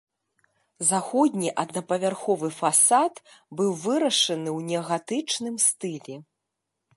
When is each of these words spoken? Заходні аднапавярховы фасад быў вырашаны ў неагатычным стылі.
Заходні 0.91 1.49
аднапавярховы 1.63 2.49
фасад 2.61 3.13
быў 3.59 3.69
вырашаны 3.85 4.49
ў 4.57 4.59
неагатычным 4.71 5.55
стылі. 5.67 6.15